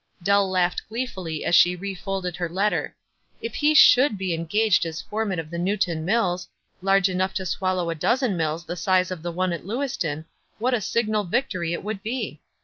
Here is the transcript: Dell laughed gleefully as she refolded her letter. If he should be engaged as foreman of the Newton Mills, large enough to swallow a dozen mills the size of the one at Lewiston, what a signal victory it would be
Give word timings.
Dell 0.23 0.49
laughed 0.49 0.81
gleefully 0.89 1.45
as 1.45 1.53
she 1.53 1.75
refolded 1.75 2.35
her 2.35 2.49
letter. 2.49 2.95
If 3.39 3.53
he 3.53 3.75
should 3.75 4.17
be 4.17 4.33
engaged 4.33 4.83
as 4.83 4.99
foreman 5.03 5.37
of 5.37 5.51
the 5.51 5.59
Newton 5.59 6.03
Mills, 6.03 6.49
large 6.81 7.07
enough 7.07 7.35
to 7.35 7.45
swallow 7.45 7.91
a 7.91 7.93
dozen 7.93 8.35
mills 8.35 8.65
the 8.65 8.75
size 8.75 9.11
of 9.11 9.21
the 9.21 9.31
one 9.31 9.53
at 9.53 9.63
Lewiston, 9.63 10.25
what 10.57 10.73
a 10.73 10.81
signal 10.81 11.25
victory 11.25 11.71
it 11.71 11.83
would 11.83 12.01
be 12.01 12.39